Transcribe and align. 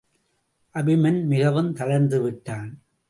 அபிமன் 0.75 1.25
மிகவும் 1.25 1.73
தளர்ந்து 1.73 2.21
விட்டான். 2.21 2.81